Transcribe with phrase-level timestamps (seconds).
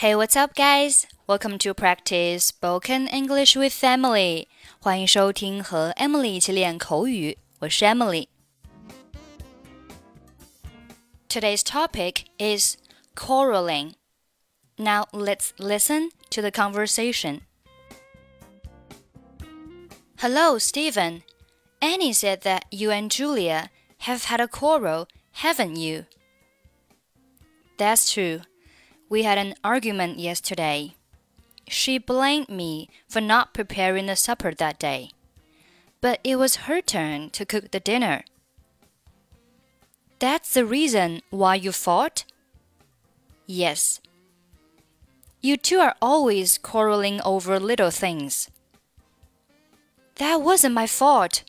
[0.00, 1.06] Hey, what's up, guys?
[1.26, 4.46] Welcome to practice spoken English with Emily.
[4.78, 7.38] 欢迎收听和 Emily 一起练口语。
[7.60, 8.28] 我是 Emily。
[11.30, 12.76] Today's topic is
[13.14, 13.94] quarreling.
[14.76, 17.40] Now let's listen to the conversation.
[20.18, 21.22] Hello, Steven.
[21.80, 25.06] Annie said that you and Julia have had a quarrel,
[25.42, 26.04] haven't you?
[27.78, 28.42] That's true.
[29.08, 30.94] We had an argument yesterday.
[31.68, 35.10] She blamed me for not preparing the supper that day.
[36.00, 38.24] But it was her turn to cook the dinner.
[40.18, 42.24] That's the reason why you fought?
[43.46, 44.00] Yes.
[45.40, 48.50] You two are always quarreling over little things.
[50.16, 51.44] That wasn't my fault.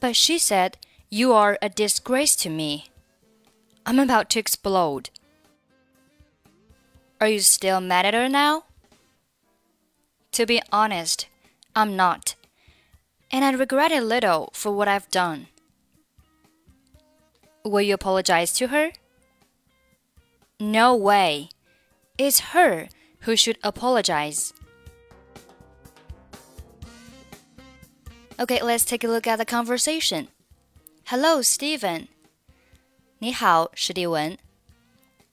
[0.00, 0.76] But she said,
[1.08, 2.86] You are a disgrace to me.
[3.86, 5.10] I'm about to explode.
[7.24, 8.64] Are you still mad at her now?
[10.32, 11.26] To be honest,
[11.74, 12.34] I'm not.
[13.32, 15.46] And I regret a little for what I've done.
[17.64, 18.92] Will you apologize to her?
[20.60, 21.48] No way.
[22.18, 22.88] It's her
[23.20, 24.52] who should apologize.
[28.38, 30.28] Okay, let's take a look at the conversation.
[31.06, 32.08] Hello, Steven.
[33.18, 34.36] 你好，史蒂文。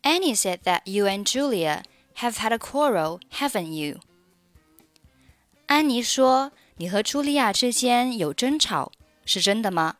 [0.02, 1.82] Annie said that you and Julia
[2.16, 4.00] have had a quarrel, haven't you?
[5.66, 8.92] 安妮说你和茱莉亚之间有争吵，
[9.24, 9.96] 是真的吗？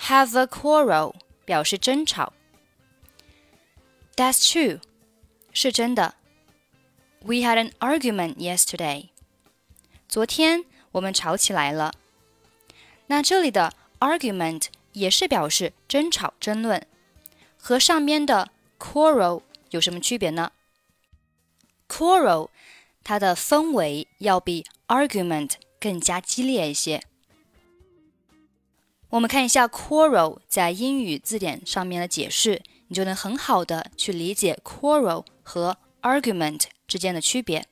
[0.00, 2.32] Have a quarrel 表示争吵。
[4.16, 4.80] That's true，
[5.52, 6.14] 是真的。
[7.22, 9.10] We had an argument yesterday。
[10.08, 11.92] 昨天我们吵起来了。
[13.06, 16.84] 那这里的 argument 也是表示争吵、争论，
[17.56, 20.51] 和上面的 quarrel 有什么区别呢
[21.87, 22.49] ？quarrel
[23.03, 27.03] 它的风尾要比 argument 更加激烈一些。
[29.09, 37.65] 我们看一下 quarrel 在英语字典上面的解释，你就能很好的去理解 quarrel 和 argument 之间的区别。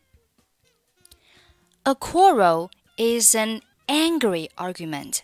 [1.84, 5.20] A quarrel is an angry argument.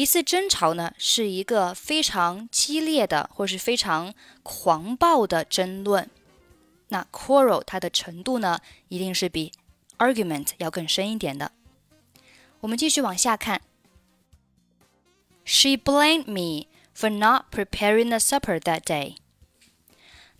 [0.00, 6.08] 一次争吵呢，是一个非常激烈的或是非常狂暴的争论。
[6.88, 9.52] 那 quarrel 它的程度呢，一定是比
[9.98, 11.52] argument 要更深一点的。
[12.60, 13.60] 我们继续往下看。
[15.44, 19.16] She blamed me for not preparing the supper that day.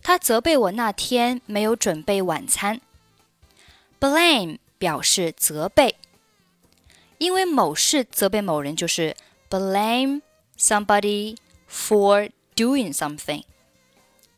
[0.01, 2.81] 她责备我那天没有准备晚餐。
[3.99, 5.97] Blame 表示责备，
[7.19, 9.15] 因为某事责备某人就是。
[9.50, 10.22] blame
[10.56, 11.36] somebody
[11.66, 13.42] for doing something.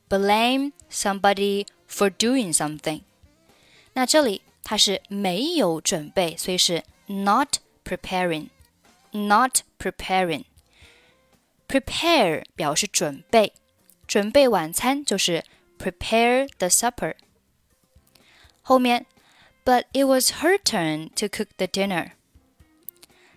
[0.08, 3.02] Blame somebody for doing something.
[3.94, 8.48] 那这里它是没有准备，所以是 not preparing,
[9.12, 10.44] not preparing.
[11.66, 13.52] Prepare 表示准备，
[14.06, 15.44] 准备晚餐就是
[15.78, 17.14] prepare the supper.
[18.62, 19.06] 后面，
[19.64, 22.12] but it was her turn to cook the dinner.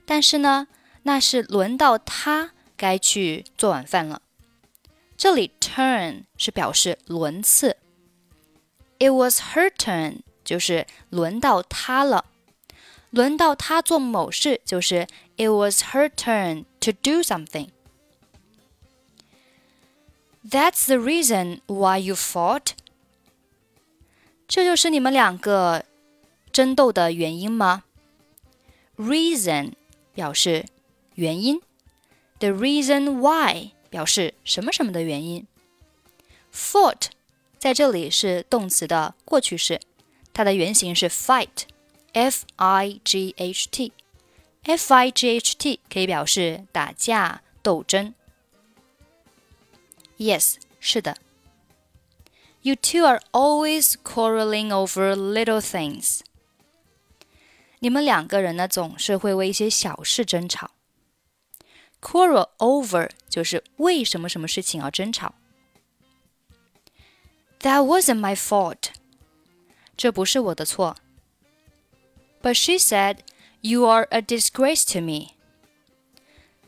[0.05, 0.67] 但是呢，
[1.06, 4.20] 那是轮到他该去做晚饭了。
[5.16, 7.76] 这里 turn 是表示轮次。
[8.98, 12.24] It was her turn，就是轮到她了。
[13.10, 15.06] 轮到她做某事，就是
[15.36, 17.68] It was her turn to do something。
[20.44, 22.70] That's the reason why you fought。
[24.48, 25.84] 这就是你们两个
[26.50, 27.84] 争斗的原因吗
[28.96, 29.74] ？Reason
[30.12, 30.66] 表示
[31.16, 31.60] 原因
[32.38, 35.46] ，the reason why 表示什么什么的原因。
[36.52, 37.08] fought
[37.58, 39.80] 在这里是动词的过去式，
[40.32, 48.14] 它的原型是 fight，f i g h t，f i g h t 可以表示打架、斗争。
[50.18, 51.16] Yes，是的。
[52.60, 56.20] You two are always quarreling over little things。
[57.78, 60.72] 你们两个人呢，总是会为一些小事争吵。
[62.05, 65.35] quarrel over 就是为什么什么事情而争吵。
[67.59, 68.89] That wasn't my fault，
[69.95, 70.97] 这不是我的错。
[72.41, 73.19] But she said
[73.61, 75.35] you are a disgrace to me。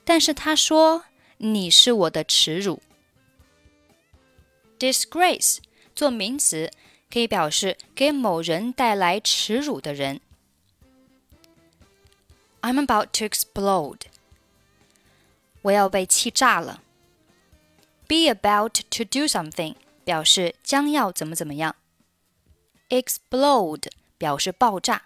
[0.05, 1.05] 但是她说
[1.37, 2.81] 你是我的耻辱。
[4.77, 5.57] Disgrace
[5.95, 6.71] 做名词
[7.11, 10.21] 可以表示给某人带来耻辱的人。
[12.61, 14.06] I'm about to explode。
[15.67, 16.81] 我要被气炸了。
[18.07, 21.75] Be about to do something 表示将要怎么怎么样。
[22.89, 25.03] explode 表示爆炸，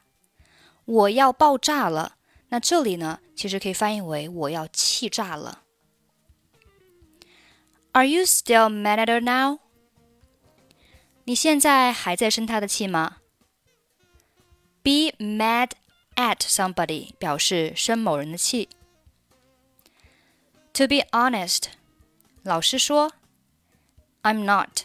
[0.85, 2.15] 我要爆炸了。
[2.49, 5.63] 那这里呢，其实可以翻译为我要气炸了。
[7.91, 9.59] Are you still mad at her now？
[11.25, 13.17] 你现在还在生他的气吗？
[14.81, 15.71] Be mad
[16.15, 18.69] at somebody 表示生某人的气。
[20.73, 21.63] To be honest，
[22.43, 23.13] 老实说，
[24.21, 24.83] I'm not，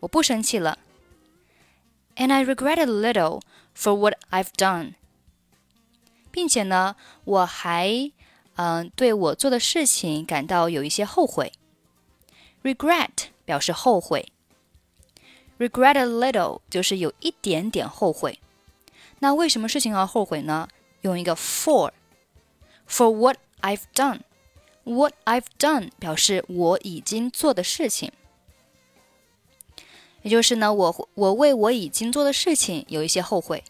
[0.00, 0.78] 我不生气了。
[2.16, 3.42] And I regret a little
[3.76, 4.94] for what I've done，
[6.30, 8.10] 并且呢，我还
[8.56, 11.52] 嗯、呃、对我做的事情感到有一些后悔。
[12.62, 14.32] Regret 表示后悔。
[15.58, 18.40] regret a little 就是有一点点后悔。
[19.20, 20.68] 那为什么事情要后悔呢？
[21.02, 21.92] 用一个 for
[22.88, 24.20] for what I've done。
[24.87, 28.13] What I've done 表示我已经做的事情，
[30.21, 33.65] 也就是呢，我我为我已经做的事情有一些后悔。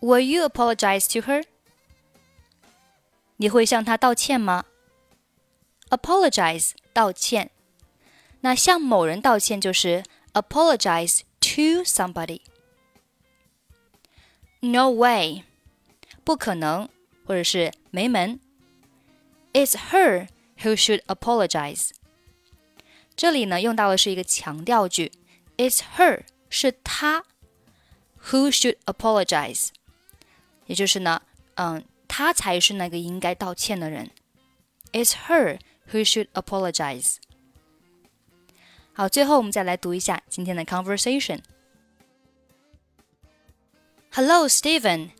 [0.00, 1.44] Will you apologize to her？
[3.36, 4.64] 你会向她道歉吗
[5.90, 7.50] ？Apologize 道歉。
[8.40, 12.40] 那向某人道歉就是 apologize to somebody。
[14.60, 15.44] No way，
[16.24, 16.88] 不可能，
[17.26, 18.40] 或者是没门。
[19.52, 20.28] It's her
[20.62, 21.90] who should apologize.
[21.90, 21.90] apologize。
[23.16, 25.10] 这里呢，用到的是一个强调句
[25.56, 27.24] ，It's her 是她
[28.26, 29.70] ，who should apologize，
[30.66, 31.22] 也就是呢，
[31.56, 34.10] 嗯，她才是那个应该道歉的人。
[34.92, 35.58] It's her
[35.90, 37.16] who should apologize。
[38.92, 41.40] 好，最后我们再来读一下今天的 conversation。
[44.12, 45.10] Hello, Steven.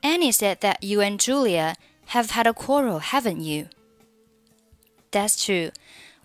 [0.00, 1.74] Annie said that you and Julia
[2.08, 3.68] have had a quarrel, haven't you?
[5.10, 5.70] That's true.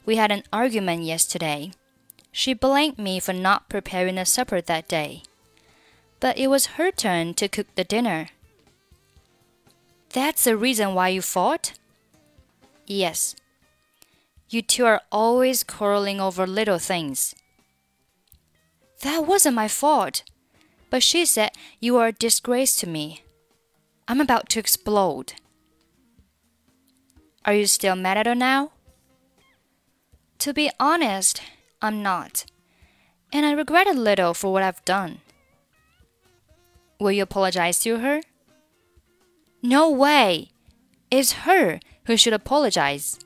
[0.05, 1.71] We had an argument yesterday.
[2.31, 5.23] She blamed me for not preparing the supper that day.
[6.19, 8.29] But it was her turn to cook the dinner.
[10.09, 11.73] That's the reason why you fought?
[12.87, 13.35] Yes.
[14.49, 17.35] You two are always quarreling over little things.
[19.01, 20.23] That wasn't my fault.
[20.89, 21.51] But she said
[21.81, 23.23] you are a disgrace to me.
[24.07, 25.33] I'm about to explode.
[27.45, 28.71] Are you still mad at her now?
[30.39, 31.41] To be honest,
[31.81, 32.45] I'm not.
[33.31, 35.19] And I regret a little for what I've done.
[36.99, 38.21] Will you apologize to her?
[39.61, 40.51] No way.
[41.11, 43.19] It's her who should apologize.